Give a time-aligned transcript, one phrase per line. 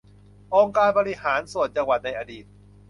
[0.55, 2.45] องค์การบริหารส่วนจังหวัดในอดีต